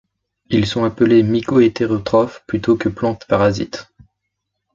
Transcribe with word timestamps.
Ils 0.49 0.65
sont 0.65 0.83
appelés 0.83 1.21
myco-hétérotrophes 1.21 2.43
plutôt 2.47 2.75
que 2.75 2.89
plantes 2.89 3.27
parasites. 3.27 3.87